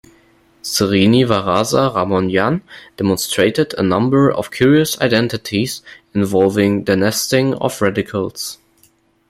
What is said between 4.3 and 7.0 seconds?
of curious identities involving